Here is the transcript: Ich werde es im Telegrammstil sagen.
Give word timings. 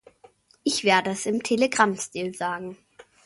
Ich 0.63 0.83
werde 0.83 1.11
es 1.11 1.27
im 1.27 1.43
Telegrammstil 1.43 2.33
sagen. 2.33 2.75